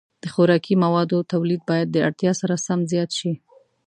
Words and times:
د 0.21 0.23
خوراکي 0.33 0.75
موادو 0.83 1.27
تولید 1.31 1.61
باید 1.69 1.87
د 1.91 1.97
اړتیا 2.07 2.31
سره 2.41 2.55
سم 2.65 2.79
زیات 2.91 3.09
شي. 3.19 3.31